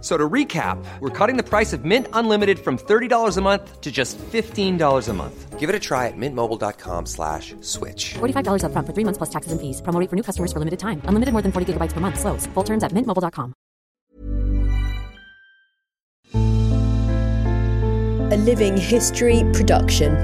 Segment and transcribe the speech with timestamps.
[0.00, 3.90] So to recap, we're cutting the price of Mint Unlimited from $30 a month to
[3.90, 5.58] just $15 a month.
[5.58, 8.14] Give it a try at mintmobile.com slash switch.
[8.14, 9.82] $45 upfront for three months plus taxes and fees.
[9.82, 11.02] Promo rate for new customers for limited time.
[11.06, 12.20] Unlimited more than 40 gigabytes per month.
[12.20, 12.46] Slows.
[12.54, 13.54] Full terms at mintmobile.com.
[18.30, 20.14] A Living History production.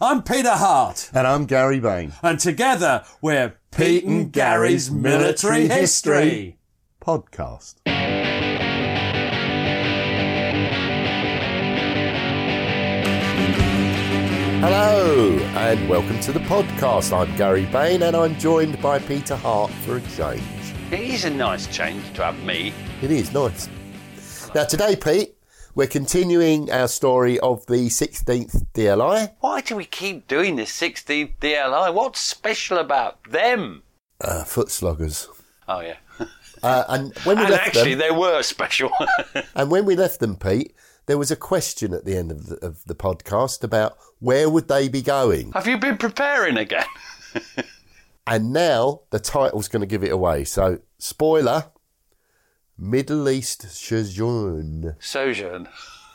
[0.00, 2.12] I'm Peter Hart, And I'm Gary Bain.
[2.22, 6.56] and together we're Pete and Gary's Military History.
[7.02, 7.74] Podcast.
[14.60, 17.16] Hello, and welcome to the podcast.
[17.16, 20.42] I'm Gary Bain, and I'm joined by Peter Hart for a change.
[20.90, 22.72] It is a nice change to have me.
[23.00, 23.68] It is nice.
[24.56, 25.36] Now, today, Pete,
[25.76, 29.32] we're continuing our story of the 16th DLI.
[29.38, 31.94] Why do we keep doing this 16th DLI?
[31.94, 33.82] What's special about them?
[34.20, 35.28] Uh, foot sloggers.
[35.68, 35.96] Oh yeah,
[36.64, 38.90] Uh, and when we and left actually them, they were special.
[39.54, 40.74] and when we left them, Pete,
[41.08, 44.68] there was a question at the end of the, of the podcast about where would
[44.68, 45.50] they be going.
[45.52, 46.86] have you been preparing again?
[48.30, 50.44] And now the title's going to give it away.
[50.44, 51.70] So, spoiler
[52.76, 54.96] Middle East sojourn.
[55.00, 55.66] Sojourn.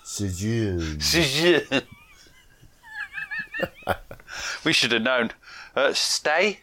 [0.03, 0.99] Sojourn.
[1.01, 1.81] Sojourn.
[4.63, 5.31] we should have known.
[5.75, 6.59] Uh, stay.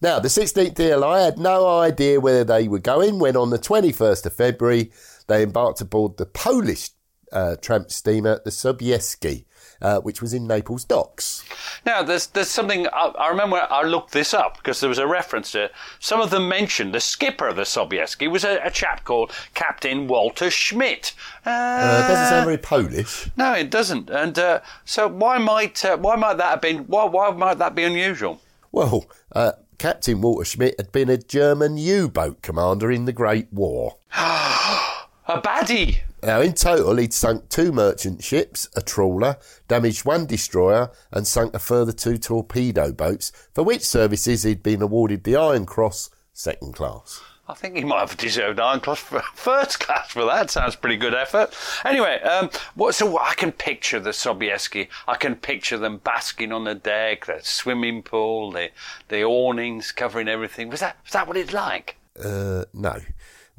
[0.00, 4.24] Now, the 16th DLI had no idea where they were going when on the 21st
[4.24, 4.90] of February
[5.26, 6.88] they embarked aboard the Polish
[7.32, 9.44] uh, tramp steamer, the Sobieski,
[9.82, 11.44] uh, which was in Naples docks.
[11.86, 13.66] Now, there's there's something I, I remember.
[13.70, 15.70] I looked this up because there was a reference to.
[15.98, 20.06] Some of them mentioned the skipper of the Sobieski was a, a chap called Captain
[20.06, 21.14] Walter Schmidt.
[21.44, 23.30] Uh, doesn't sound very Polish.
[23.36, 24.10] No, it doesn't.
[24.10, 26.78] And uh, so, why might uh, why might that have been?
[26.84, 28.40] Why why might that be unusual?
[28.72, 33.50] Well, uh, Captain Walter Schmidt had been a German U boat commander in the Great
[33.50, 33.96] War.
[34.12, 36.00] A baddie.
[36.22, 39.38] Now, in total, he'd sunk two merchant ships, a trawler,
[39.68, 44.82] damaged one destroyer, and sunk a further two torpedo boats, for which services he'd been
[44.82, 47.22] awarded the Iron Cross second class.
[47.50, 50.50] I think he might have deserved Iron Cross for first class for that.
[50.50, 51.56] Sounds pretty good effort.
[51.84, 54.88] Anyway, um, what, so I can picture the Sobieski.
[55.08, 58.70] I can picture them basking on the deck, the swimming pool, the
[59.08, 60.68] the awnings covering everything.
[60.68, 61.96] Was that was that what it's like?
[62.22, 63.00] Uh, no.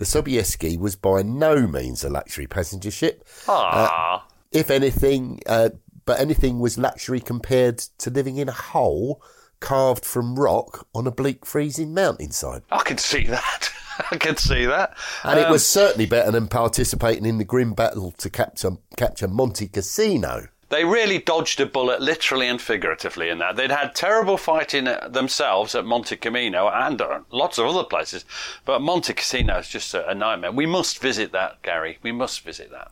[0.02, 3.24] The Sobieski was by no means a luxury passenger ship.
[3.48, 5.70] Ah, If anything, uh,
[6.06, 9.22] but anything was luxury compared to living in a hole
[9.60, 12.64] carved from rock on a bleak, freezing mountainside.
[12.72, 13.70] I can see that.
[14.12, 14.98] I can see that.
[15.24, 19.28] And it Um, was certainly better than participating in the grim battle to capture, capture
[19.28, 20.48] Monte Cassino.
[20.72, 23.58] They really dodged a bullet, literally and figuratively, in that.
[23.58, 28.24] They'd had terrible fighting uh, themselves at Monte Camino and uh, lots of other places,
[28.64, 30.54] but Monte Cassino is just a, a nightmare.
[30.54, 32.00] We must visit that, Gary.
[32.02, 32.90] We must visit that.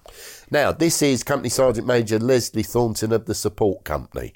[0.52, 4.34] Now, this is Company Sergeant Major Leslie Thornton of the Support Company.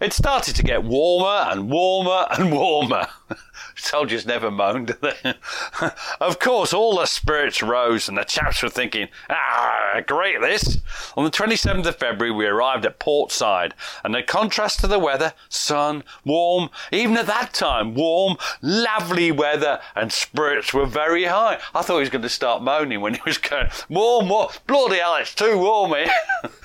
[0.00, 3.08] It started to get warmer and warmer and warmer.
[3.74, 4.96] Soldiers never moaned,
[6.20, 10.78] of course, all the spirits rose, and the chaps were thinking, ah, great this.
[11.16, 13.74] On the 27th of February, we arrived at Port Said,
[14.04, 19.80] and the contrast to the weather sun, warm, even at that time, warm, lovely weather,
[19.96, 21.58] and spirits were very high.
[21.74, 24.98] I thought he was going to start moaning when he was going, warm, warm, bloody
[24.98, 26.10] hell, it's too warm here.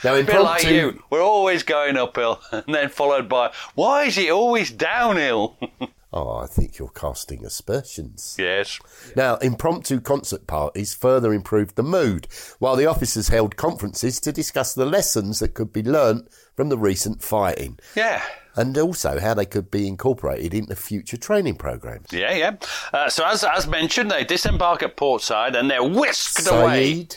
[0.04, 4.30] Now, bit like you, we're always going uphill, and then followed by, why is it
[4.32, 5.58] always downhill?
[6.14, 8.38] Oh, I think you're casting aspersions.
[8.40, 8.80] yes.
[9.18, 12.30] Now, impromptu concert parties further improved the mood,
[12.60, 16.78] while the officers held conferences to discuss the lessons that could be learnt from the
[16.78, 18.24] recent fighting, Yeah.
[18.56, 22.08] and also how they could be incorporated into future training programs.
[22.14, 22.56] Yeah, yeah.
[22.94, 26.94] Uh, so as as mentioned, they disembark at Port Said and they're whisked away.
[26.94, 27.16] Saeed,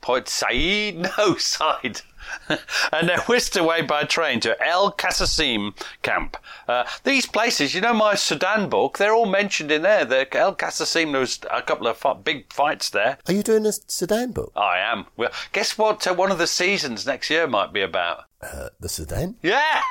[0.00, 2.00] Port Said, no side.
[2.92, 6.36] and they're whisked away by train to El Qasim camp.
[6.68, 10.04] Uh, these places, you know, my Sudan book, they're all mentioned in there.
[10.04, 13.18] The El Qasim, there was a couple of fi- big fights there.
[13.26, 14.52] Are you doing a Sudan book?
[14.56, 15.06] I am.
[15.16, 16.06] Well, guess what?
[16.06, 18.24] Uh, one of the seasons next year might be about.
[18.42, 19.36] Uh, the Sudan?
[19.42, 19.82] Yeah.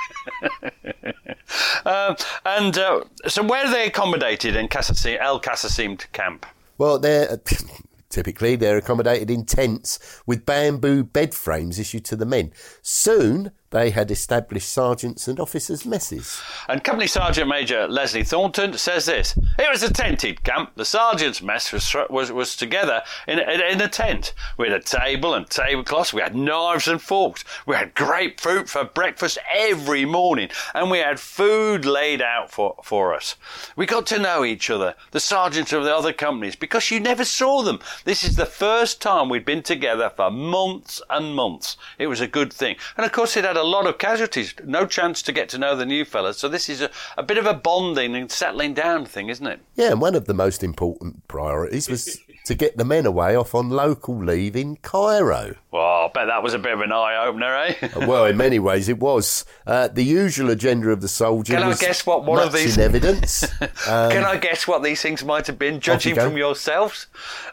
[1.86, 2.16] um,
[2.46, 6.46] and uh, so, where are they accommodated in Qasim, El Qasim camp?
[6.78, 7.40] Well, they're
[8.10, 12.52] typically they're accommodated in tents with bamboo bed frames issued to the men.
[12.82, 16.42] Soon they had established sergeants and officers' messes.
[16.68, 20.72] And Company Sergeant Major Leslie Thornton says this: It was a tented camp.
[20.76, 24.34] The sergeants' mess was was, was together in a, in a tent.
[24.58, 26.14] We had a table and tablecloths.
[26.14, 27.46] We had knives and forks.
[27.66, 33.14] We had grapefruit for breakfast every morning, and we had food laid out for for
[33.14, 33.36] us.
[33.76, 37.26] We got to know each other, the sergeants of the other companies, because you never
[37.26, 37.80] saw them.
[38.04, 41.78] This is the first time we'd been together for months and months.
[42.00, 44.54] It was a good thing, and of course it had a lot of casualties.
[44.66, 46.38] No chance to get to know the new fellas.
[46.38, 49.60] So this is a, a bit of a bonding and settling down thing, isn't it?
[49.76, 53.54] Yeah, and one of the most important priorities was to get the men away off
[53.54, 55.56] on local leave in Cairo.
[55.72, 57.90] Well, I bet that was a bit of an eye opener, eh?
[58.08, 59.46] well, in many ways it was.
[59.68, 62.84] Uh, the usual agenda of the soldier Can I guess what one of these- in
[62.84, 63.44] evidence.
[63.62, 63.70] Um,
[64.12, 66.26] Can I guess what these things might have been, judging go.
[66.28, 67.08] from yourselves?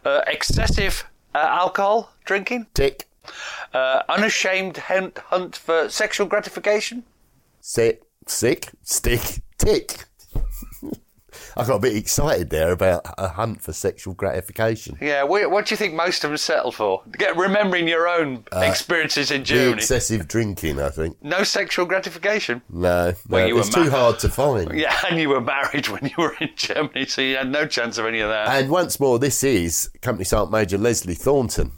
[0.05, 1.05] Uh, excessive
[1.35, 3.07] uh, alcohol drinking, tick,
[3.75, 7.05] uh, unashamed hunt, hunt for sexual gratification.
[7.61, 10.05] sit, sick, stick, tick.
[11.59, 14.97] I got a bit excited there about a hunt for sexual gratification.
[15.01, 17.03] Yeah, wh- what do you think most of them settle for?
[17.13, 19.79] Get remembering your own experiences in Germany.
[19.79, 21.17] excessive drinking, I think.
[21.23, 22.61] no sexual gratification.
[22.71, 24.71] No, no you it's too ma- hard to find.
[24.79, 27.97] Yeah, and you were married when you were in Germany, so you had no chance
[27.99, 28.49] of any of that.
[28.49, 31.73] And once more, this is Company Sergeant Major Leslie Thornton.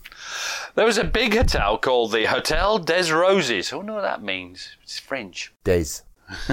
[0.78, 3.72] There was a big hotel called the Hotel des Roses.
[3.72, 4.76] I don't know what that means.
[4.84, 5.52] It's French.
[5.64, 6.02] Des.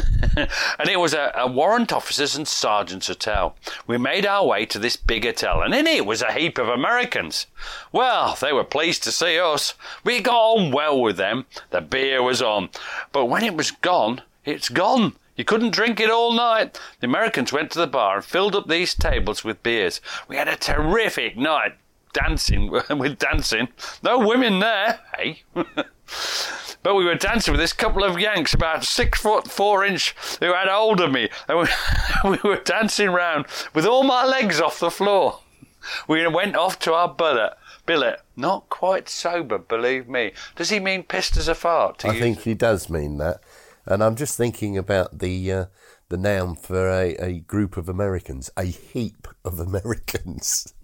[0.80, 3.56] and it was a, a warrant officers and sergeants hotel.
[3.86, 6.70] We made our way to this big hotel, and in it was a heap of
[6.70, 7.46] Americans.
[7.92, 9.76] Well, they were pleased to see us.
[10.04, 11.46] We got on well with them.
[11.70, 12.70] The beer was on.
[13.12, 15.14] But when it was gone, it's gone.
[15.36, 16.80] You couldn't drink it all night.
[17.00, 20.02] The Americans went to the bar and filled up these tables with beers.
[20.28, 21.76] We had a terrific night
[22.16, 23.68] dancing with dancing.
[24.02, 25.44] No women there, hey.
[26.84, 30.54] But we were dancing with this couple of Yanks, about six foot four inch, who
[30.54, 31.68] had hold of me, and we,
[32.30, 35.40] we were dancing round with all my legs off the floor.
[36.08, 37.56] We went off to our billet.
[37.88, 40.34] Billet, not quite sober, believe me.
[40.56, 42.06] Does he mean pissed as a fart?
[42.06, 43.40] I think he does mean that.
[43.88, 45.66] And I'm just thinking about the uh,
[46.10, 50.75] the noun for a, a group of Americans, a heap of Americans.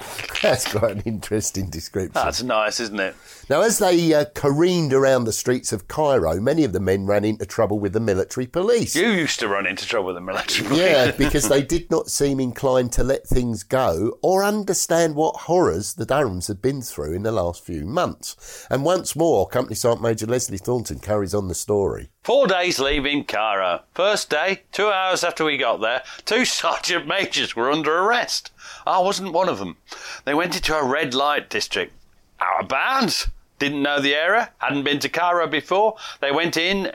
[0.42, 2.12] That's quite an interesting description.
[2.14, 3.14] That's nice, isn't it?
[3.48, 7.24] Now, as they uh, careened around the streets of Cairo, many of the men ran
[7.24, 8.94] into trouble with the military police.
[8.96, 10.68] You used to run into trouble with the military.
[10.68, 10.80] police.
[10.80, 15.94] Yeah, because they did not seem inclined to let things go or understand what horrors
[15.94, 18.66] the Durhams had been through in the last few months.
[18.70, 22.10] And once more, Company Sergeant Major Leslie Thornton carries on the story.
[22.22, 23.82] Four days leaving in Cairo.
[23.94, 28.51] First day, two hours after we got there, two sergeant majors were under arrest.
[28.86, 29.76] I wasn't one of them.
[30.24, 31.92] They went into a red light district.
[32.40, 33.28] Out of bounds.
[33.58, 35.96] Didn't know the area, hadn't been to Cairo before.
[36.20, 36.88] They went in uh,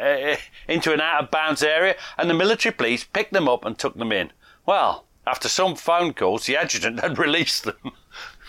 [0.00, 0.36] uh,
[0.66, 3.98] into an out of bounds area, and the military police picked them up and took
[3.98, 4.32] them in.
[4.64, 7.92] Well, after some phone calls, the adjutant had released them.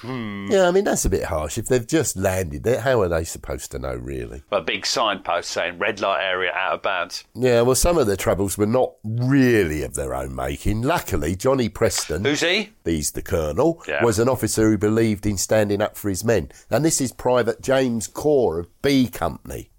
[0.02, 0.48] Hmm.
[0.52, 1.58] Yeah, I mean, that's a bit harsh.
[1.58, 4.44] If they've just landed there, how are they supposed to know, really?
[4.52, 7.24] A big signpost saying red light area out of bounds.
[7.34, 10.84] Yeah, well, some of the troubles were not really of their own making.
[10.84, 12.24] Luckily, Johnny Preston.
[12.24, 12.74] Who's he?
[12.86, 14.04] He's the colonel, Yeah.
[14.04, 16.52] was an officer who believed in standing up for his men.
[16.70, 19.72] And this is Private James Core of B Company.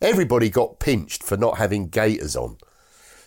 [0.00, 2.56] Everybody got pinched for not having gaiters on.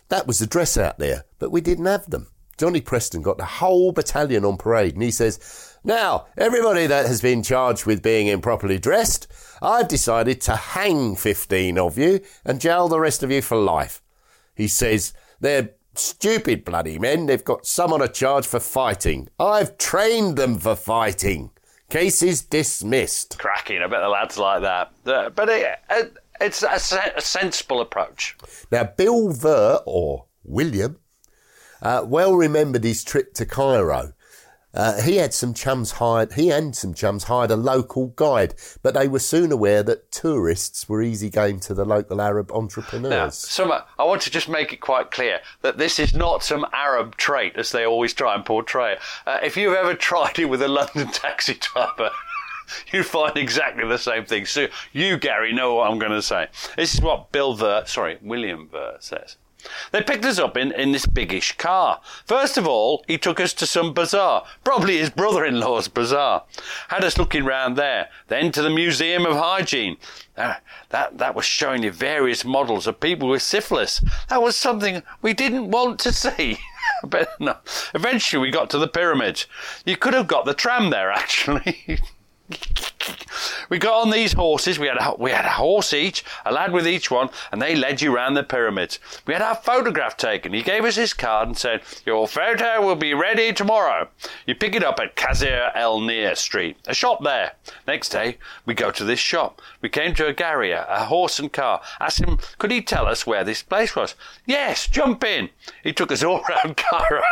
[0.08, 2.26] That was the dress out there, but we didn't have them.
[2.58, 7.20] Johnny Preston got the whole battalion on parade and he says, Now, everybody that has
[7.20, 9.26] been charged with being improperly dressed,
[9.60, 14.02] I've decided to hang 15 of you and jail the rest of you for life.
[14.54, 17.26] He says, They're stupid bloody men.
[17.26, 19.28] They've got some on a charge for fighting.
[19.38, 21.50] I've trained them for fighting.
[21.90, 23.38] Case is dismissed.
[23.38, 23.82] Cracking.
[23.82, 24.90] I bet the lads like that.
[25.04, 28.36] Uh, But it, it, it's a, a sensible approach.
[28.72, 30.98] Now, Bill Ver, or William,
[31.82, 34.14] uh, well remembered his trip to Cairo.
[34.74, 38.94] Uh, he had some chums hired, he and some chums hired a local guide, but
[38.94, 43.36] they were soon aware that tourists were easy game to the local Arab Now, entrepreneurs.
[43.36, 47.16] some, I want to just make it quite clear that this is not some Arab
[47.16, 48.98] trait as they always try and portray it.
[49.26, 52.10] Uh, if you've ever tried it with a London taxi driver,
[52.92, 54.46] you find exactly the same thing.
[54.46, 56.48] So you, Gary, know what I'm going to say.
[56.76, 59.36] This is what Bill Ver, sorry, William Ver says.
[59.92, 62.00] They picked us up in, in this biggish car.
[62.26, 66.44] First of all, he took us to some bazaar, probably his brother-in-law's bazaar.
[66.88, 69.96] Had us looking round there, then to the Museum of Hygiene.
[70.36, 70.54] Uh,
[70.90, 74.04] that, that was showing you various models of people with syphilis.
[74.28, 76.58] That was something we didn't want to see.
[77.04, 77.56] but no.
[77.94, 79.46] Eventually we got to the pyramids.
[79.84, 82.00] You could have got the tram there, actually.
[83.68, 84.78] We got on these horses.
[84.78, 87.74] We had a, we had a horse each, a lad with each one, and they
[87.74, 88.98] led you round the pyramids.
[89.26, 90.52] We had our photograph taken.
[90.52, 94.08] He gave us his card and said, "Your photo will be ready tomorrow."
[94.46, 97.52] You pick it up at Kazir El Nir Street, a shop there.
[97.86, 99.60] Next day, we go to this shop.
[99.80, 101.80] We came to a garrier, a horse and car.
[102.00, 104.14] Asked him, could he tell us where this place was?
[104.46, 105.50] Yes, jump in.
[105.82, 107.22] He took us all round Cairo,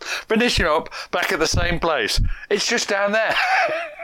[0.00, 2.20] finishing up back at the same place.
[2.50, 3.34] It's just down there.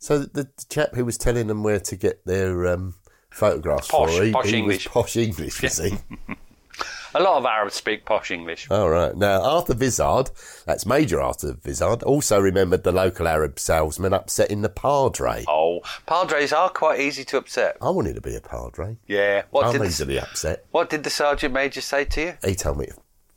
[0.00, 2.94] So the, the chap who was telling them where to get their um,
[3.30, 4.86] photographs Posh- for, he, posh he English.
[4.86, 5.94] posh English, was he?
[7.14, 8.70] A lot of Arabs speak posh English.
[8.70, 9.14] All right.
[9.14, 10.30] Now, Arthur Vizard,
[10.64, 15.44] that's Major Arthur Vizard, also remembered the local Arab salesman upsetting the padre.
[15.48, 17.76] Oh, padres are quite easy to upset.
[17.82, 18.96] I wanted to be a padre.
[19.06, 19.42] Yeah.
[19.50, 20.64] What I'm did the, upset.
[20.70, 22.34] what did the sergeant major say to you?
[22.44, 22.94] He told me to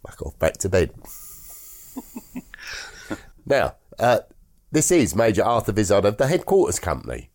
[0.07, 0.91] fuck off back to bed.
[3.45, 4.19] now, uh,
[4.73, 7.29] this is Major Arthur Vizard of the headquarters company.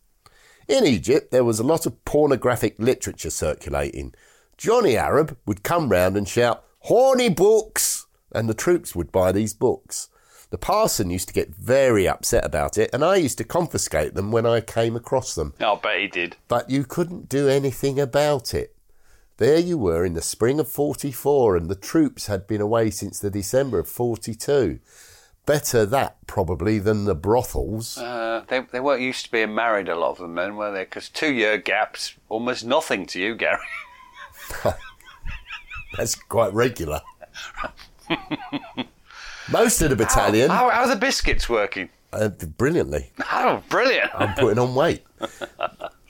[0.67, 4.13] In Egypt, there was a lot of pornographic literature circulating.
[4.57, 8.07] Johnny Arab would come round and shout, Horny books!
[8.33, 10.09] And the troops would buy these books.
[10.49, 14.33] The parson used to get very upset about it, and I used to confiscate them
[14.33, 15.53] when I came across them.
[15.61, 16.35] I'll bet he did.
[16.49, 18.75] But you couldn't do anything about it.
[19.37, 23.17] There you were in the spring of 44, and the troops had been away since
[23.17, 24.79] the December of 42.
[25.45, 27.97] Better that, probably, than the brothels.
[27.97, 30.83] Uh, they, they weren't used to being married, a lot of them then, were they?
[30.83, 33.57] Because two year gaps, almost nothing to you, Gary.
[35.97, 37.01] That's quite regular.
[39.51, 41.89] Most of the battalion, How, how are the biscuits working?
[42.13, 43.11] uh, brilliantly.
[43.31, 44.11] Oh, brilliant.
[44.13, 45.03] I'm putting on weight.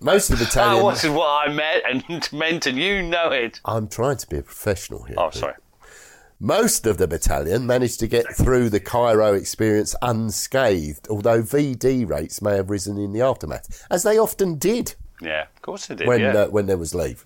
[0.02, 3.62] Most of the battalion, That was what I meant and meant, and you know it.
[3.66, 5.16] I'm trying to be a professional here.
[5.18, 5.40] Oh, Pete.
[5.40, 5.54] sorry.
[6.42, 12.42] Most of the battalion managed to get through the Cairo experience unscathed, although VD rates
[12.42, 16.08] may have risen in the aftermath, as they often did Yeah, of course they did.
[16.08, 16.32] when, yeah.
[16.34, 17.26] uh, when there was leave.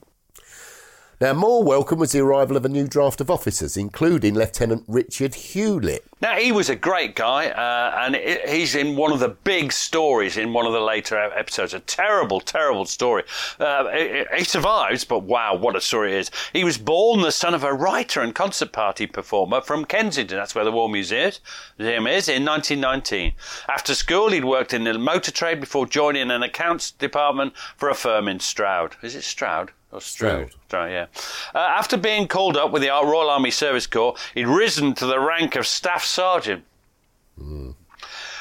[1.24, 5.36] Now, more welcome was the arrival of a new draft of officers, including Lieutenant Richard
[5.36, 6.04] Hewlett.
[6.20, 9.72] Now he was a great guy, uh, and i he's in one of the big
[9.72, 11.74] stories in one of the later episodes.
[11.74, 13.24] A terrible, terrible story.
[13.58, 13.90] Uh,
[14.36, 16.32] he- survives, but wow, what a story it is!
[16.52, 20.36] He was born the son of a writer and concert party performer from Kensington.
[20.36, 21.32] That's where the War Museum
[21.78, 23.32] Museum is in 1919.
[23.70, 27.96] After school, he'd worked in the motor trade before joining an accounts department for a
[27.96, 28.98] firm in Stroud.
[29.02, 29.72] Is it Stroud?
[29.94, 30.50] Or Stroud.
[30.66, 31.06] Stroud, yeah.
[31.54, 35.20] Uh, after being called up with the Royal Army Service Corps, he'd risen to the
[35.20, 36.64] rank of Staff Sergeant.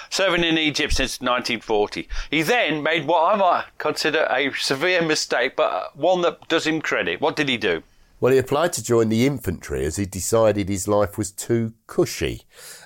[0.09, 2.09] Serving in Egypt since 1940.
[2.31, 6.81] He then made what I might consider a severe mistake, but one that does him
[6.81, 7.21] credit.
[7.21, 7.83] What did he do?
[8.21, 12.43] Well, he applied to join the infantry as he decided his life was too cushy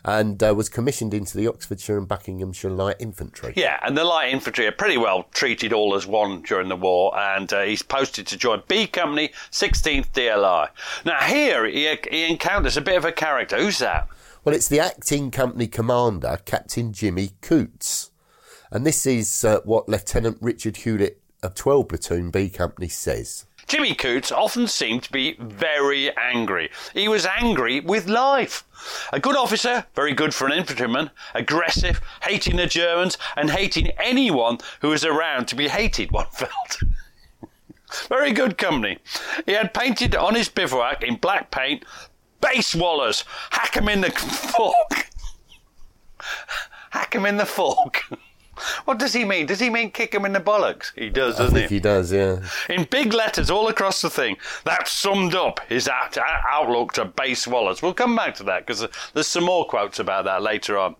[0.06, 3.52] and uh, was commissioned into the Oxfordshire and Buckinghamshire Light Infantry.
[3.56, 7.12] Yeah, and the light infantry are pretty well treated all as one during the war,
[7.18, 10.68] and uh, he's posted to join B Company, 16th DLI.
[11.04, 13.56] Now, here he, he encounters a bit of a character.
[13.56, 14.08] Who's that?
[14.44, 18.12] Well, it's the acting company commander, Captain Jimmy Coots.
[18.70, 23.45] And this is uh, what Lieutenant Richard Hewlett of 12 Platoon B Company says.
[23.66, 26.70] Jimmy Coots often seemed to be very angry.
[26.94, 28.62] He was angry with life.
[29.12, 34.58] A good officer, very good for an infantryman, aggressive, hating the Germans, and hating anyone
[34.80, 36.78] who was around to be hated, one felt.
[38.08, 38.98] very good company.
[39.46, 41.84] He had painted on his bivouac in black paint,
[42.40, 44.10] base wallahs, hack 'em in the
[44.56, 45.08] fork.
[46.90, 48.04] hack 'em in the fork.
[48.84, 49.46] What does he mean?
[49.46, 50.92] Does he mean kick him in the bollocks?
[50.94, 52.40] He does, doesn't think he does, yeah.
[52.68, 54.36] in big letters all across the thing.
[54.64, 57.82] That summed up his out- out- outlook to base wallahs.
[57.82, 60.96] We'll come back to that because there's some more quotes about that later on.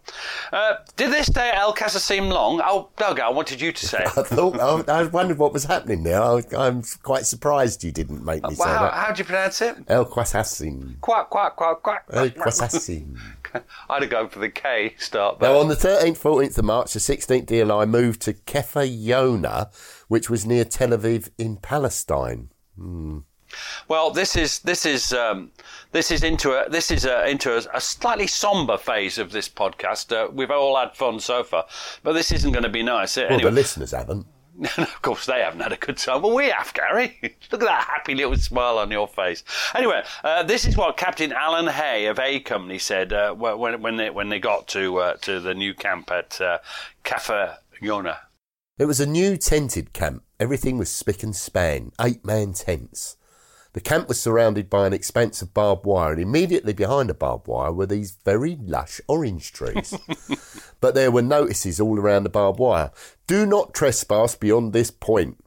[0.52, 2.60] Uh, did this day at El Casa seem long?
[2.64, 3.98] Oh, Doug, I wanted you to say.
[4.04, 6.22] I thought, I, I wondered what was happening there.
[6.22, 8.94] I, I'm quite surprised you didn't make me say how, that.
[8.94, 9.76] how do you pronounce it?
[9.88, 11.00] El Quasassin.
[11.00, 12.04] Quack, quack, quack, quack.
[12.12, 13.16] El Quasassin.
[13.90, 15.38] I'd have gone for the K start.
[15.38, 19.72] But Now, on the 13th, 14th of March, the 16th DLI moved to Kfar Yona,
[20.08, 22.50] which was near Tel Aviv in Palestine.
[23.88, 25.52] Well, this is this is um,
[25.92, 29.48] this is into a this is a, into a, a slightly somber phase of this
[29.48, 30.12] podcast.
[30.12, 31.64] Uh, we've all had fun so far,
[32.02, 33.16] but this isn't going to be nice.
[33.16, 34.26] Well, Anyway, the listeners haven't.
[34.78, 36.22] of course, they haven't had a good time.
[36.22, 37.18] Well, we have, Gary.
[37.52, 39.44] Look at that happy little smile on your face.
[39.75, 43.96] Anyway, uh, this is what Captain Alan Hay of A Company said uh, when when
[43.96, 46.58] they when they got to uh, to the new camp at uh,
[47.04, 48.18] Kfar Yona.
[48.78, 50.22] It was a new tented camp.
[50.38, 53.16] Everything was spick and span, eight man tents.
[53.76, 57.47] The camp was surrounded by an expanse of barbed wire, and immediately behind the barbed
[57.47, 59.95] wire were these very lush orange trees.
[60.80, 62.90] but there were notices all around the barbed wire.
[63.26, 65.45] Do not trespass beyond this point.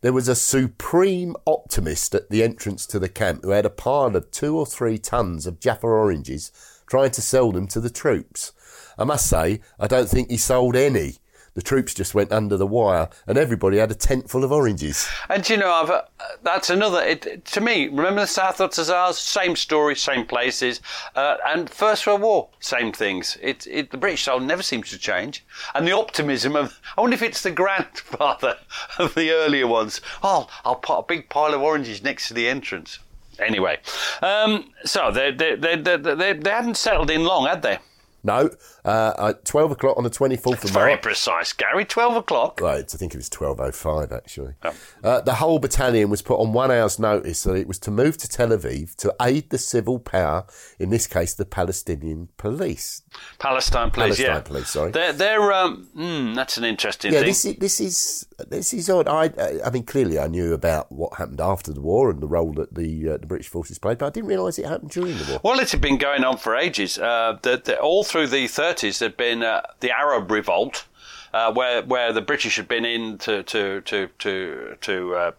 [0.00, 4.16] There was a supreme optimist at the entrance to the camp who had a pile
[4.16, 6.50] of two or three tons of Jaffa oranges
[6.88, 8.50] trying to sell them to the troops.
[8.98, 11.18] I must say, I don't think he sold any.
[11.58, 15.08] The troops just went under the wire and everybody had a tent full of oranges.
[15.28, 16.02] And you know, uh,
[16.44, 17.02] that's another.
[17.02, 19.14] It, to me, remember the South Ottazars?
[19.14, 20.80] Same story, same places.
[21.16, 23.36] Uh, and First World War, same things.
[23.42, 25.44] It, it, the British soul never seems to change.
[25.74, 28.56] And the optimism of, I wonder if it's the grandfather
[29.00, 30.00] of the earlier ones.
[30.22, 33.00] Oh, I'll put a big pile of oranges next to the entrance.
[33.40, 33.78] Anyway,
[34.22, 37.78] um, so they, they, they, they, they, they hadn't settled in long, had they?
[38.22, 38.50] No,
[38.84, 40.72] uh, at 12 o'clock on the 24th of March.
[40.72, 41.02] Very March.
[41.02, 41.84] precise, Gary.
[41.84, 42.60] 12 o'clock.
[42.60, 44.54] Right, I think it was 12.05 actually.
[44.64, 44.74] Oh.
[45.02, 48.16] Uh, the whole battalion was put on one hour's notice that it was to move
[48.18, 50.46] to Tel Aviv to aid the civil power,
[50.78, 53.02] in this case the Palestinian police.
[53.38, 54.40] Palestine police, Palestine yeah.
[54.40, 54.90] police, sorry.
[54.90, 57.28] They're, they're um, mm, that's an interesting Yeah, thing.
[57.28, 59.08] this is, this is this is odd.
[59.08, 59.30] I
[59.64, 62.74] I mean, clearly I knew about what happened after the war and the role that
[62.74, 65.40] the uh, the British forces played, but I didn't realise it happened during the war.
[65.44, 66.98] Well, it had been going on for ages.
[66.98, 70.86] Uh, the, the, all through the 30s, there'd been uh, the Arab Revolt,
[71.32, 75.32] uh, where where the British had been in to to to to, to uh,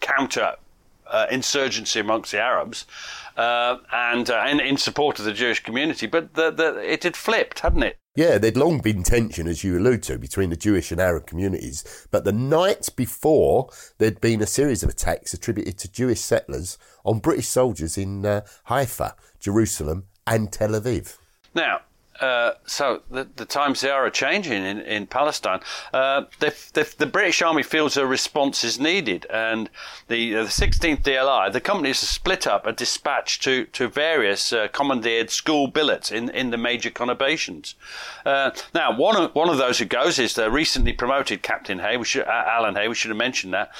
[0.00, 0.56] counter
[1.06, 2.86] uh, insurgency amongst the Arabs,
[3.36, 6.06] uh, and uh, in, in support of the Jewish community.
[6.06, 7.98] But the, the, it had flipped, hadn't it?
[8.14, 12.06] Yeah, there'd long been tension, as you allude to, between the Jewish and Arab communities.
[12.10, 17.20] But the night before, there'd been a series of attacks attributed to Jewish settlers on
[17.20, 21.16] British soldiers in uh, Haifa, Jerusalem, and Tel Aviv.
[21.54, 21.80] Now,
[22.20, 25.60] uh, so the, the times they are changing in, in Palestine.
[25.92, 29.70] Uh, the, the, the British Army feels a response is needed, and
[30.08, 34.52] the, uh, the 16th DLI, the companies have split up a dispatch to, to various
[34.52, 37.74] uh, commandeered school billets in, in the major conurbations.
[38.24, 42.04] Now, one of, one of those who goes is the recently promoted Captain Hay, we
[42.04, 43.72] should, Alan Hay, we should have mentioned that.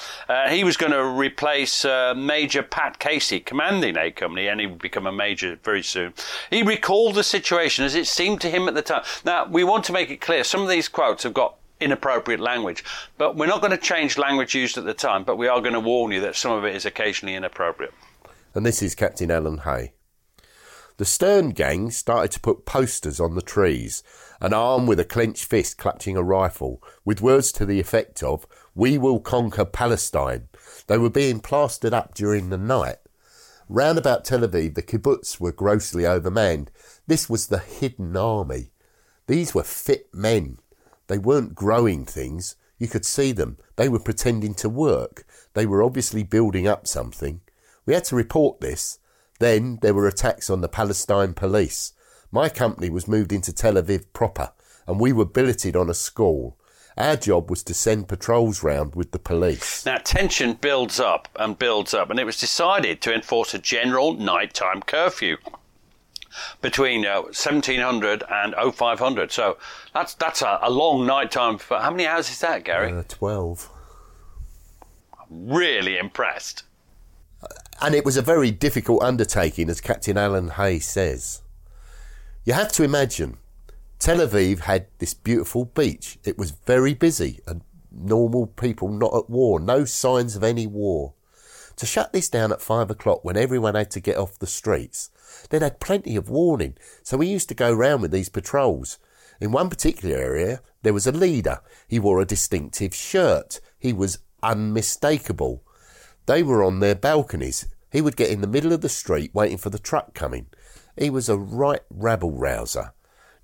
[0.50, 5.06] He was going to replace Major Pat Casey, commanding A Company, and he would become
[5.06, 6.12] a major very soon.
[6.50, 9.02] He recalled the situation as it seemed to him at the time.
[9.24, 12.84] Now, we want to make it clear some of these quotes have got inappropriate language,
[13.18, 15.72] but we're not going to change language used at the time, but we are going
[15.72, 17.92] to warn you that some of it is occasionally inappropriate.
[18.54, 19.94] And this is Captain Alan Hay.
[20.98, 24.04] The Stern gang started to put posters on the trees,
[24.40, 28.46] an arm with a clenched fist clutching a rifle, with words to the effect of,
[28.72, 30.48] We will conquer Palestine.
[30.86, 32.98] They were being plastered up during the night.
[33.74, 36.68] Round about Tel Aviv, the kibbutz were grossly overmanned.
[37.06, 38.70] This was the hidden army.
[39.28, 40.58] These were fit men.
[41.06, 42.56] They weren't growing things.
[42.76, 43.56] You could see them.
[43.76, 45.24] They were pretending to work.
[45.54, 47.40] They were obviously building up something.
[47.86, 48.98] We had to report this.
[49.38, 51.94] Then there were attacks on the Palestine police.
[52.30, 54.52] My company was moved into Tel Aviv proper,
[54.86, 56.58] and we were billeted on a school.
[56.96, 59.86] Our job was to send patrols round with the police.
[59.86, 64.14] Now, tension builds up and builds up, and it was decided to enforce a general
[64.14, 65.38] nighttime curfew
[66.60, 69.32] between uh, 1700 and 0500.
[69.32, 69.58] So
[69.94, 71.58] that's that's a, a long nighttime.
[71.58, 72.92] For, how many hours is that, Gary?
[72.92, 73.70] Uh, 12.
[75.30, 76.64] really impressed.
[77.80, 81.42] And it was a very difficult undertaking, as Captain Alan Hay says.
[82.44, 83.38] You have to imagine,
[84.02, 86.18] Tel Aviv had this beautiful beach.
[86.24, 87.62] It was very busy and
[87.92, 91.14] normal people not at war, no signs of any war.
[91.76, 95.10] To shut this down at five o'clock when everyone had to get off the streets,
[95.48, 98.98] they'd had plenty of warning, so we used to go round with these patrols.
[99.40, 101.60] In one particular area, there was a leader.
[101.86, 103.60] He wore a distinctive shirt.
[103.78, 105.62] He was unmistakable.
[106.26, 107.66] They were on their balconies.
[107.92, 110.46] He would get in the middle of the street waiting for the truck coming.
[110.98, 112.94] He was a right rabble rouser.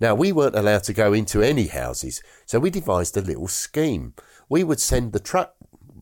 [0.00, 4.14] Now, we weren't allowed to go into any houses, so we devised a little scheme.
[4.48, 5.54] We would send the truck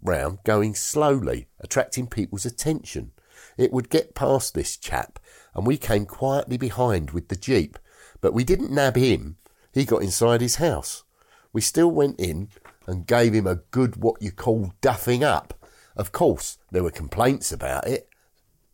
[0.02, 3.12] round going slowly, attracting people's attention.
[3.56, 5.18] It would get past this chap,
[5.54, 7.78] and we came quietly behind with the jeep.
[8.20, 9.36] But we didn't nab him.
[9.72, 11.04] He got inside his house.
[11.52, 12.48] We still went in
[12.86, 15.54] and gave him a good what you call duffing up.
[15.96, 18.08] Of course, there were complaints about it.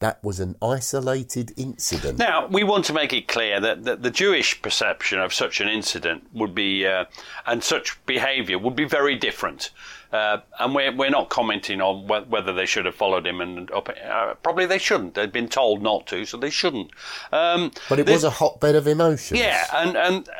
[0.02, 2.18] That was an isolated incident.
[2.18, 5.68] Now, we want to make it clear that, that the Jewish perception of such an
[5.68, 7.04] incident would be, uh,
[7.46, 9.70] and such behaviour would be very different.
[10.12, 13.70] Uh, and we're, we're not commenting on wh- whether they should have followed him, and
[13.70, 15.14] uh, probably they shouldn't.
[15.14, 16.90] They'd been told not to, so they shouldn't.
[17.32, 19.38] Um, but it this- was a hotbed of emotions.
[19.40, 20.32] Yeah, and, and uh,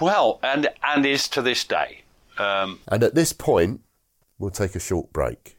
[0.00, 2.02] well, and, and is to this day.
[2.38, 3.80] Um, And at this point,
[4.38, 5.58] we'll take a short break.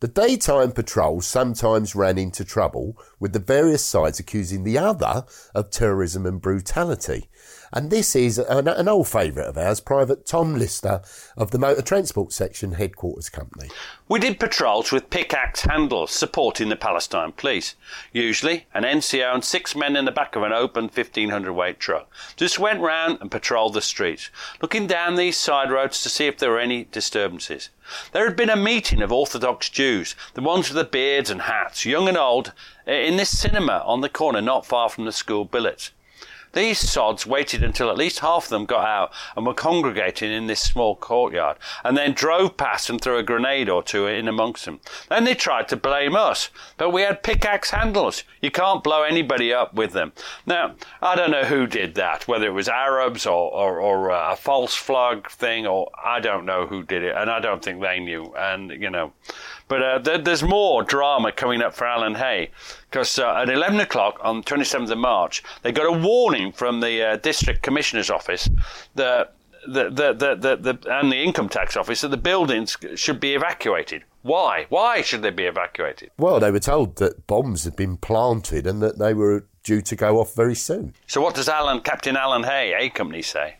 [0.00, 5.24] The daytime patrols sometimes ran into trouble with the various sides accusing the other
[5.56, 7.28] of terrorism and brutality.
[7.72, 11.02] And this is an, an old favourite of ours, Private Tom Lister
[11.36, 13.68] of the Motor Transport Section Headquarters Company.
[14.08, 17.74] We did patrols with pickaxe handles supporting the Palestine police.
[18.10, 22.10] Usually, an NCO and six men in the back of an open 1500 weight truck.
[22.36, 24.30] Just went round and patrolled the streets,
[24.62, 27.68] looking down these side roads to see if there were any disturbances.
[28.12, 31.84] There had been a meeting of Orthodox Jews, the ones with the beards and hats,
[31.84, 32.52] young and old,
[32.86, 35.90] in this cinema on the corner not far from the school billets.
[36.58, 40.48] These sods waited until at least half of them got out and were congregating in
[40.48, 44.64] this small courtyard, and then drove past and threw a grenade or two in amongst
[44.64, 44.80] them.
[45.08, 48.24] Then they tried to blame us, but we had pickaxe handles.
[48.42, 50.10] You can't blow anybody up with them.
[50.46, 54.32] Now, I don't know who did that, whether it was Arabs or, or, or uh,
[54.32, 57.80] a false flag thing, or I don't know who did it, and I don't think
[57.80, 58.34] they knew.
[58.36, 59.12] And, you know,
[59.68, 62.50] but uh, there, there's more drama coming up for Alan Hay
[62.90, 67.02] because uh, at 11 o'clock on 27th of March, they got a warning from the
[67.02, 68.48] uh, district commissioner's office
[68.94, 69.34] that.
[69.66, 73.34] The, the, the, the, the, and the income tax office that the buildings should be
[73.34, 74.04] evacuated.
[74.22, 74.66] Why?
[74.68, 76.10] Why should they be evacuated?
[76.16, 79.96] Well, they were told that bombs had been planted and that they were due to
[79.96, 80.94] go off very soon.
[81.06, 83.56] So, what does Alan, Captain Alan Hay, A Company, say?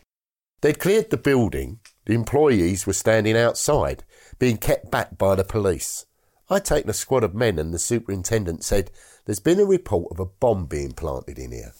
[0.61, 1.79] They'd cleared the building.
[2.05, 4.03] The employees were standing outside,
[4.39, 6.05] being kept back by the police.
[6.49, 8.89] I'd taken a squad of men, and the superintendent said,
[9.25, 11.73] There's been a report of a bomb being planted in here.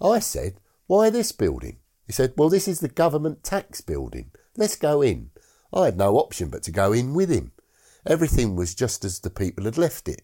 [0.00, 1.78] I said, Why this building?
[2.06, 4.30] He said, Well, this is the government tax building.
[4.56, 5.30] Let's go in.
[5.72, 7.52] I had no option but to go in with him.
[8.06, 10.22] Everything was just as the people had left it.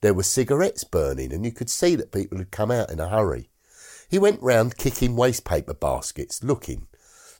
[0.00, 3.08] There were cigarettes burning, and you could see that people had come out in a
[3.08, 3.50] hurry.
[4.08, 6.88] He went round kicking waste paper baskets, looking.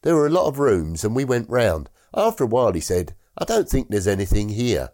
[0.03, 1.91] There were a lot of rooms, and we went round.
[2.15, 4.91] After a while, he said, I don't think there's anything here.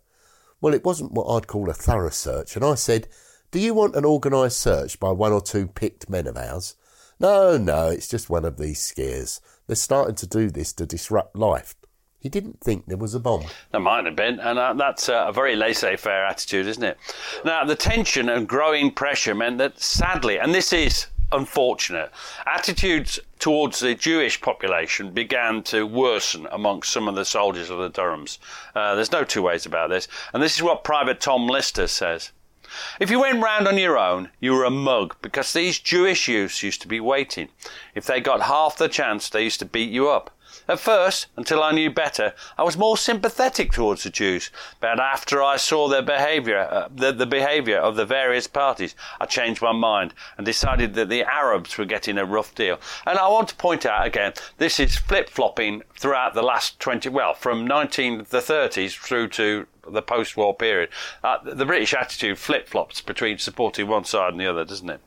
[0.61, 3.09] Well, it wasn't what I'd call a thorough search, and I said,
[3.57, 6.77] Do you want an organised search by one or two picked men of ours?
[7.19, 9.41] No, no, it's just one of these scares.
[9.67, 11.75] They're starting to do this to disrupt life.
[12.21, 13.47] He didn't think there was a bomb.
[13.73, 16.99] There might have been, and uh, that's uh, a very laissez-faire attitude, isn't it?
[17.47, 22.11] Now, the tension and growing pressure meant that, sadly, and this is unfortunate,
[22.45, 27.89] attitudes towards the Jewish population began to worsen amongst some of the soldiers of the
[27.89, 28.37] Durhams.
[28.75, 32.33] Uh, there's no two ways about this, and this is what Private Tom Lister says.
[33.01, 36.63] If you went round on your own, you were a mug because these Jewish youths
[36.63, 37.49] used to be waiting.
[37.95, 40.36] If they got half the chance, they used to beat you up.
[40.69, 44.51] At first, until I knew better, I was more sympathetic towards the Jews.
[44.81, 49.27] But after I saw their behaviour, uh, the, the behaviour of the various parties, I
[49.27, 52.81] changed my mind and decided that the Arabs were getting a rough deal.
[53.07, 57.35] And I want to point out again, this is flip-flopping throughout the last 20, well,
[57.35, 60.89] from 19, the 30s through to the post-war period.
[61.23, 65.01] Uh, the British attitude flip-flops between supporting one side and the other, doesn't it?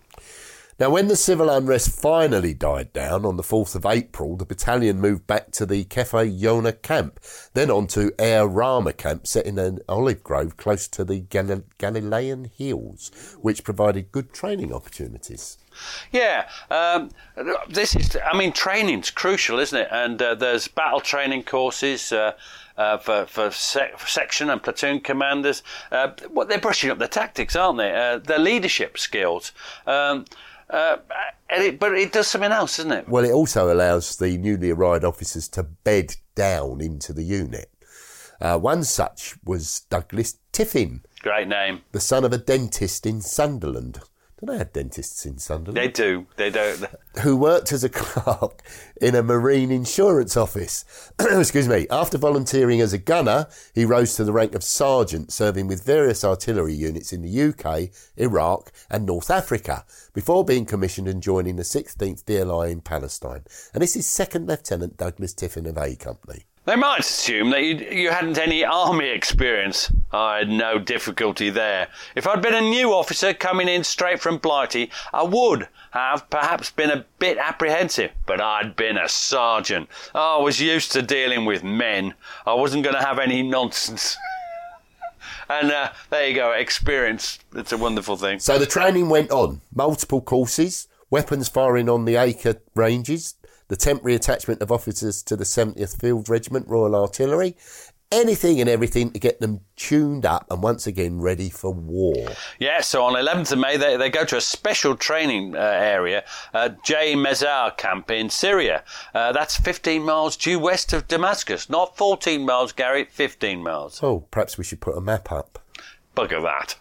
[0.79, 5.01] Now, when the civil unrest finally died down on the 4th of April, the battalion
[5.01, 7.19] moved back to the Kfar Yona camp,
[7.53, 11.63] then on to Air Rama camp set in an olive grove close to the Gal-
[11.79, 13.11] Galilean Hills,
[13.41, 15.57] which provided good training opportunities.
[16.13, 17.09] Yeah, um,
[17.67, 18.17] this is.
[18.25, 19.87] I mean, training's crucial, isn't it?
[19.91, 22.13] And uh, there's battle training courses.
[22.13, 22.33] Uh,
[22.77, 25.61] uh, for for, sec- section and platoon commanders,
[25.91, 27.93] uh, what they're brushing up their tactics, aren't they?
[27.93, 29.51] Uh, their leadership skills.
[29.85, 30.23] Um,
[30.69, 30.97] uh,
[31.49, 33.09] it, but it does something else, doesn't it?
[33.09, 37.71] Well, it also allows the newly arrived officers to bed down into the unit.
[38.41, 41.01] Uh, one such was Douglas Tiffin.
[41.21, 41.81] Great name.
[41.91, 43.99] The son of a dentist in Sunderland.
[44.39, 45.75] Do they have dentists in Sunderland?
[45.75, 46.25] They do.
[46.37, 46.85] They don't.
[47.23, 48.61] Who worked as a clerk
[49.01, 51.11] in a marine insurance office.
[51.19, 51.87] Excuse me.
[51.91, 56.23] After volunteering as a gunner, he rose to the rank of sergeant, serving with various
[56.23, 61.63] artillery units in the UK, Iraq, and North Africa, before being commissioned and joining the
[61.63, 63.43] 16th DLI in Palestine.
[63.73, 66.45] And this is Second Lieutenant Douglas Tiffin of A Company.
[66.69, 69.91] They might assume that you, you hadn't any army experience.
[70.11, 71.87] I had no difficulty there.
[72.15, 76.69] If I'd been a new officer coming in straight from Blighty, I would have perhaps
[76.69, 79.89] been a bit apprehensive, but I'd been a sergeant.
[80.13, 82.13] I was used to dealing with men.
[82.45, 84.15] I wasn't going to have any nonsense.
[85.49, 87.39] and uh, there you go, experience.
[87.55, 88.37] It's a wonderful thing.
[88.37, 89.61] So the training went on.
[89.73, 93.33] Multiple courses, weapons firing on the Acre ranges,
[93.69, 97.55] the temporary attachment of officers to the 70th Field Regiment Royal Artillery,
[98.11, 102.15] anything and everything to get them tuned up and once again ready for war.
[102.57, 106.23] Yeah, so on 11th of May, they, they go to a special training uh, area,
[106.53, 108.83] uh, J Mezar camp in Syria.
[109.13, 111.69] Uh, that's 15 miles due west of Damascus.
[111.69, 114.01] Not 14 miles, Gary, 15 miles.
[114.01, 115.59] Oh, perhaps we should put a map up.
[116.17, 116.75] Bugger that.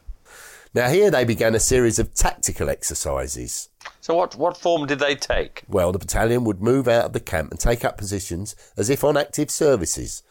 [0.75, 3.71] Now, here they began a series of tactical exercises.
[4.01, 5.65] So, what, what form did they take?
[5.69, 9.03] Well, the battalion would move out of the camp and take up positions as if
[9.03, 10.23] on active services.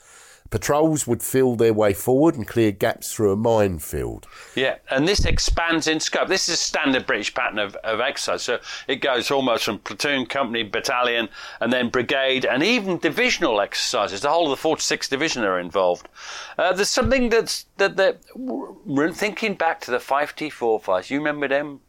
[0.49, 4.27] Patrols would feel their way forward and clear gaps through a minefield.
[4.55, 6.27] Yeah, and this expands in scope.
[6.27, 8.43] This is a standard British pattern of, of exercise.
[8.43, 11.29] So it goes almost from platoon, company, battalion,
[11.59, 14.21] and then brigade, and even divisional exercises.
[14.21, 16.07] The whole of the 46th Division are involved.
[16.57, 18.21] Uh, there's something that's that, that
[19.15, 21.09] thinking back to the 5T4 fights.
[21.09, 21.81] You remember them?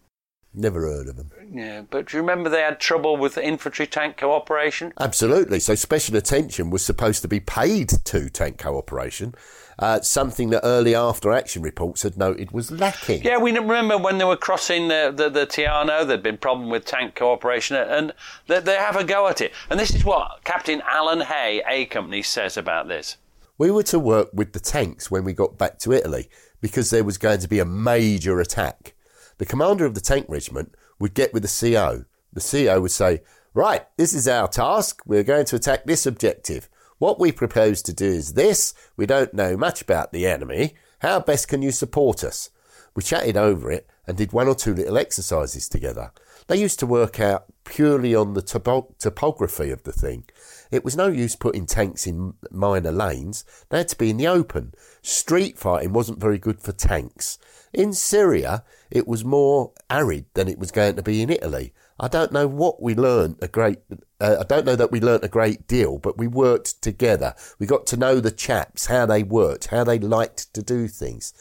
[0.58, 1.30] Never heard of them.
[1.52, 4.92] Yeah, but do you remember they had trouble with infantry tank cooperation?
[4.98, 5.60] Absolutely.
[5.60, 9.36] So special attention was supposed to be paid to tank cooperation,
[9.78, 13.22] uh, something that early after action reports had noted was lacking.
[13.22, 16.84] Yeah, we remember when they were crossing the, the, the Tiano, there'd been problem with
[16.84, 18.12] tank cooperation, and
[18.48, 19.52] they, they have a go at it.
[19.70, 23.16] And this is what Captain Alan Hay, A Company, says about this.
[23.58, 26.28] We were to work with the tanks when we got back to Italy
[26.60, 28.96] because there was going to be a major attack.
[29.38, 32.04] The commander of the tank regiment would get with the CO.
[32.32, 33.22] The CO would say,
[33.54, 35.00] Right, this is our task.
[35.06, 36.68] We're going to attack this objective.
[36.98, 38.74] What we propose to do is this.
[38.96, 40.74] We don't know much about the enemy.
[41.00, 42.50] How best can you support us?
[42.94, 46.12] We chatted over it and did one or two little exercises together.
[46.48, 50.24] They used to work out purely on the topo- topography of the thing.
[50.70, 53.44] It was no use putting tanks in minor lanes.
[53.68, 54.74] They had to be in the open.
[55.02, 57.38] Street fighting wasn't very good for tanks.
[57.72, 61.72] In Syria, it was more arid than it was going to be in Italy.
[62.00, 63.78] I don't know what we learned a great.
[64.20, 67.34] Uh, I don't know that we learnt a great deal, but we worked together.
[67.58, 71.32] We got to know the chaps, how they worked, how they liked to do things.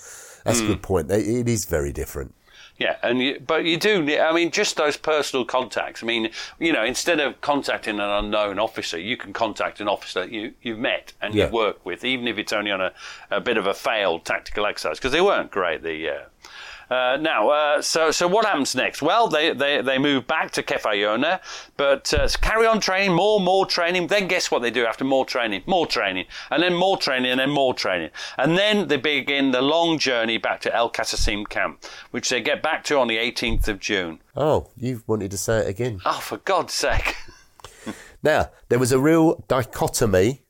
[0.46, 0.66] That's mm.
[0.66, 1.12] a good point.
[1.12, 2.34] It is very different.
[2.80, 4.20] Yeah, and you, but you do.
[4.20, 6.04] I mean, just those personal contacts.
[6.04, 10.26] I mean, you know, instead of contacting an unknown officer, you can contact an officer
[10.26, 11.46] you you've met and yeah.
[11.46, 12.94] you've worked with, even if it's only on a,
[13.32, 15.82] a bit of a failed tactical exercise, because they weren't great.
[15.82, 16.20] The uh,
[16.90, 19.02] Uh, now, uh, so so what happens next?
[19.02, 21.40] Well, they, they, they move back to Kfar Yona,
[21.76, 24.08] but uh, carry on training, more, more training.
[24.08, 25.64] Then guess what they do after more training?
[25.66, 28.12] More training, and then more training, and then more training.
[28.38, 32.64] And then they begin the long journey back to El Qasim camp, which they get
[32.64, 34.20] back to on the 18th of June.
[34.36, 36.00] Oh, you've wanted to say it again.
[36.06, 37.16] Oh, for God's sake.
[38.24, 40.42] Now, there was a real dichotomy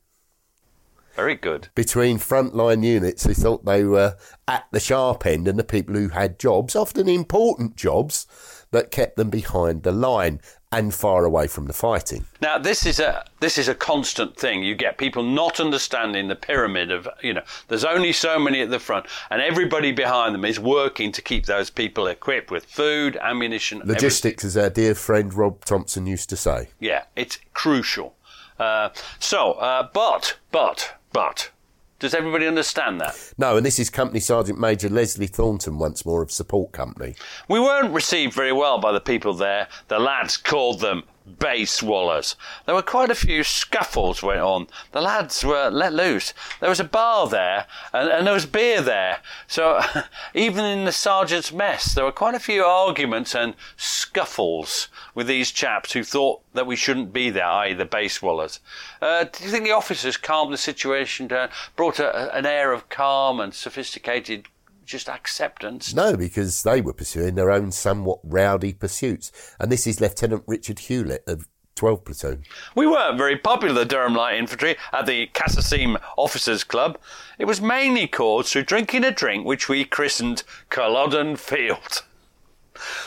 [1.18, 1.68] Very good.
[1.74, 6.10] between frontline units who thought they were at the sharp end and the people who
[6.10, 8.28] had jobs, often important jobs,
[8.70, 12.26] that kept them behind the line and far away from the fighting.
[12.40, 14.62] Now, this is a this is a constant thing.
[14.62, 17.42] You get people not understanding the pyramid of you know.
[17.66, 21.46] There's only so many at the front, and everybody behind them is working to keep
[21.46, 23.94] those people equipped with food, ammunition, everything.
[23.94, 26.68] Logistics, as our dear friend Rob Thompson used to say.
[26.78, 28.14] Yeah, it's crucial.
[28.58, 31.50] Uh, so, uh, but but but,
[31.98, 33.32] does everybody understand that?
[33.38, 37.16] No, and this is Company Sergeant Major Leslie Thornton, once more of Support Company.
[37.48, 39.68] We weren't received very well by the people there.
[39.88, 42.34] The lads called them base wallahs.
[42.66, 44.66] There were quite a few scuffles went on.
[44.92, 46.32] The lads were let loose.
[46.60, 49.18] There was a bar there, and, and there was beer there.
[49.46, 49.80] So
[50.34, 55.50] even in the sergeant's mess, there were quite a few arguments and scuffles with these
[55.50, 58.60] chaps who thought that we shouldn't be there, i.e., the base wallahs.
[59.00, 62.88] Uh, do you think the officers calmed the situation down, brought a, an air of
[62.88, 64.48] calm and sophisticated
[64.88, 65.94] just acceptance?
[65.94, 69.30] No, because they were pursuing their own somewhat rowdy pursuits.
[69.60, 71.46] And this is Lieutenant Richard Hewlett of
[71.76, 72.42] 12 Platoon.
[72.74, 76.98] We weren't very popular, the Durham Light Infantry, at the Kassassin Officers Club.
[77.38, 82.02] It was mainly caused through drinking a drink which we christened Culloden Field.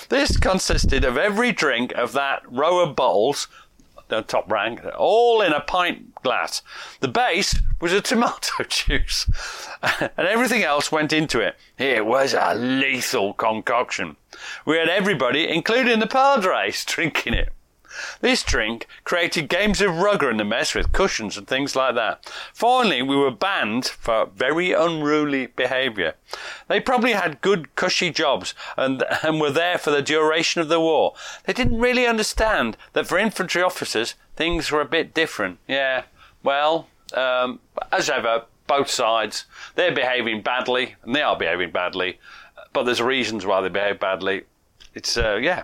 [0.09, 3.47] This consisted of every drink of that row of bottles,
[4.11, 6.61] the top rank, all in a pint glass.
[6.99, 9.27] The base was a tomato juice,
[9.81, 11.55] and everything else went into it.
[11.77, 14.17] It was a lethal concoction.
[14.65, 17.53] We had everybody, including the padres, drinking it.
[18.21, 22.31] This drink created games of rugger in the mess with cushions and things like that.
[22.53, 26.15] Finally, we were banned for very unruly behaviour.
[26.67, 30.79] They probably had good, cushy jobs and, and were there for the duration of the
[30.79, 31.13] war.
[31.45, 35.59] They didn't really understand that for infantry officers, things were a bit different.
[35.67, 36.03] Yeah,
[36.43, 37.59] well, um,
[37.91, 42.19] as ever, both sides, they're behaving badly, and they are behaving badly,
[42.73, 44.43] but there's reasons why they behave badly.
[44.93, 45.63] It's, uh, yeah,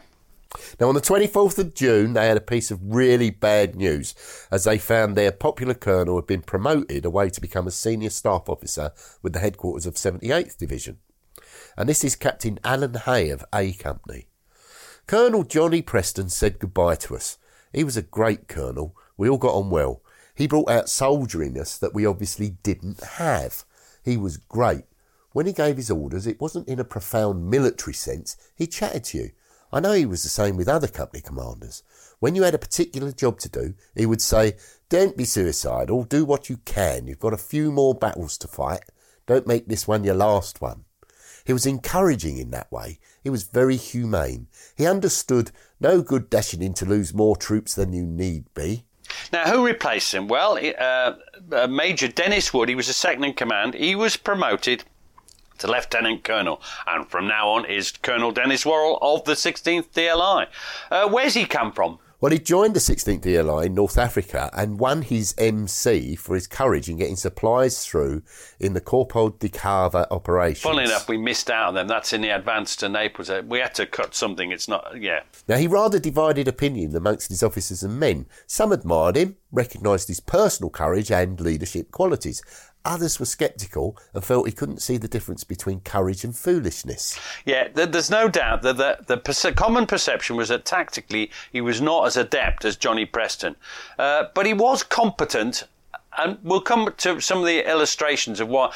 [0.79, 4.15] Now, on the 24th of June, they had a piece of really bad news
[4.51, 8.47] as they found their popular colonel had been promoted away to become a senior staff
[8.47, 10.99] officer with the headquarters of 78th Division.
[11.77, 14.27] And this is Captain Alan Hay of A Company.
[15.05, 17.37] Colonel Johnny Preston said goodbye to us.
[17.73, 18.95] He was a great colonel.
[19.15, 20.01] We all got on well.
[20.35, 23.63] He brought out soldier in us that we obviously didn't have.
[24.03, 24.83] He was great.
[25.31, 28.37] When he gave his orders, it wasn't in a profound military sense.
[28.55, 29.31] He chatted to you.
[29.71, 31.83] I know he was the same with other company commanders.
[32.19, 34.53] When you had a particular job to do, he would say,
[34.89, 37.07] Don't be suicidal, do what you can.
[37.07, 38.83] You've got a few more battles to fight.
[39.25, 40.85] Don't make this one your last one.
[41.45, 42.99] He was encouraging in that way.
[43.23, 44.47] He was very humane.
[44.75, 48.83] He understood no good dashing in to lose more troops than you need be.
[49.31, 50.27] Now, who replaced him?
[50.27, 51.13] Well, uh,
[51.51, 53.73] uh, Major Dennis Wood, he was a second in command.
[53.73, 54.83] He was promoted
[55.59, 60.47] to Lieutenant Colonel, and from now on is Colonel Dennis Worrell of the 16th DLI.
[60.91, 61.99] Uh, where's he come from?
[62.19, 66.47] Well, he joined the 16th DLI in North Africa and won his MC for his
[66.47, 68.23] courage in getting supplies through
[68.59, 70.67] in the Corpo di Cava operation.
[70.67, 71.87] Funnily enough, we missed out on them.
[71.87, 73.29] That's in the advance to Naples.
[73.29, 74.51] Uh, We had to cut something.
[74.51, 75.21] It's not, yeah.
[75.47, 78.25] Now, he rather divided opinion amongst his officers and men.
[78.47, 82.41] Some admired him, recognised his personal courage and leadership qualities.
[82.87, 87.19] Others were sceptical and felt he couldn't see the difference between courage and foolishness.
[87.45, 91.81] Yeah, there's no doubt that the, the perce- common perception was that tactically he was
[91.81, 93.57] not as adept as Johnny Preston.
[93.99, 95.65] Uh, but he was competent,
[96.17, 98.73] and we'll come to some of the illustrations of what.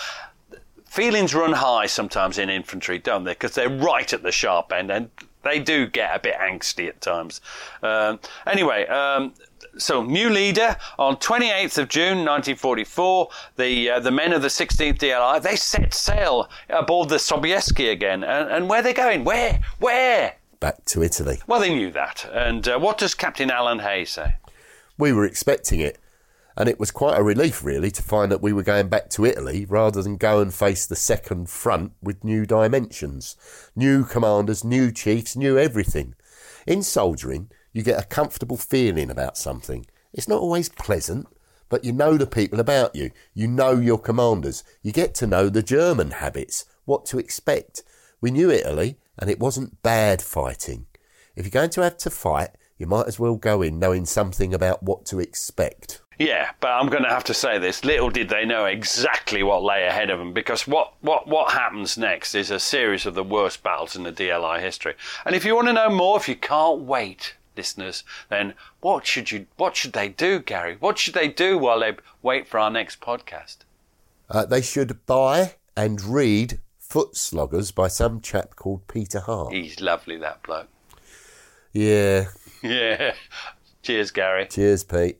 [0.85, 3.31] Feelings run high sometimes in infantry, don't they?
[3.31, 5.09] Because they're right at the sharp end, and
[5.43, 7.41] they do get a bit angsty at times.
[7.83, 9.33] Um, anyway, um,
[9.77, 13.29] so new leader on 28th of June 1944.
[13.55, 18.23] The uh, the men of the 16th DLI they set sail aboard the Sobieski again,
[18.23, 19.23] and, and where they're going?
[19.23, 19.61] Where?
[19.79, 20.35] Where?
[20.59, 21.39] Back to Italy.
[21.47, 22.29] Well, they knew that.
[22.31, 24.35] And uh, what does Captain Alan Hay say?
[24.97, 25.97] We were expecting it,
[26.57, 29.25] and it was quite a relief, really, to find that we were going back to
[29.25, 33.35] Italy rather than go and face the second front with new dimensions.
[33.75, 36.15] New commanders, new chiefs, new everything.
[36.67, 39.85] In soldiering, you get a comfortable feeling about something.
[40.13, 41.27] It's not always pleasant,
[41.69, 43.11] but you know the people about you.
[43.33, 44.63] You know your commanders.
[44.81, 47.83] You get to know the German habits, what to expect.
[48.19, 50.87] We knew Italy, and it wasn't bad fighting.
[51.35, 54.53] If you're going to have to fight, you might as well go in knowing something
[54.53, 56.00] about what to expect.
[56.19, 57.83] Yeah, but I'm going to have to say this.
[57.83, 61.97] Little did they know exactly what lay ahead of them, because what, what, what happens
[61.97, 64.93] next is a series of the worst battles in the DLI history.
[65.25, 69.31] And if you want to know more, if you can't wait, listeners, then what should
[69.31, 70.77] you, what should they do, Gary?
[70.79, 73.57] What should they do while they wait for our next podcast?
[74.29, 79.53] Uh, they should buy and read Foot Sloggers by some chap called Peter Hart.
[79.53, 80.67] He's lovely, that bloke.
[81.73, 82.25] Yeah.
[82.63, 83.15] Yeah.
[83.81, 84.45] Cheers, Gary.
[84.45, 85.17] Cheers, Pete.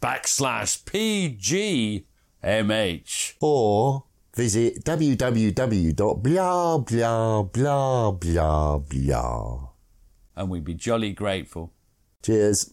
[0.00, 2.04] backslash
[2.42, 3.34] PGMH.
[3.42, 9.68] Or visit www.blah, blah, blah, blah, blah.
[10.34, 11.74] And we'd be jolly grateful.
[12.22, 12.72] Cheers.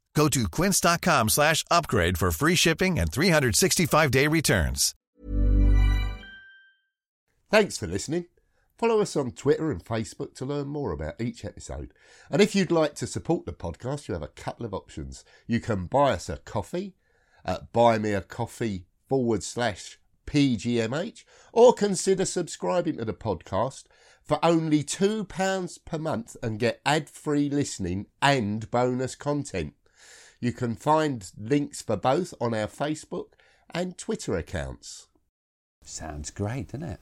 [0.13, 4.93] Go to quince.com slash upgrade for free shipping and 365-day returns.
[7.49, 8.25] Thanks for listening.
[8.77, 11.93] Follow us on Twitter and Facebook to learn more about each episode.
[12.29, 15.23] And if you'd like to support the podcast, you have a couple of options.
[15.47, 16.95] You can buy us a coffee
[17.45, 23.83] at buymeacoffee forward slash PGMH or consider subscribing to the podcast
[24.23, 29.73] for only £2 per month and get ad-free listening and bonus content.
[30.41, 33.33] You can find links for both on our Facebook
[33.73, 35.07] and Twitter accounts.
[35.83, 36.99] Sounds great, doesn't it?